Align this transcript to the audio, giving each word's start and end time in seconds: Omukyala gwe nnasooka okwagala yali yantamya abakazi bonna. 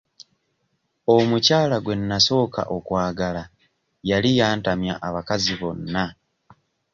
Omukyala 1.15 1.75
gwe 1.83 1.95
nnasooka 1.99 2.61
okwagala 2.77 3.43
yali 4.09 4.29
yantamya 4.39 4.93
abakazi 5.07 5.53
bonna. 5.61 6.05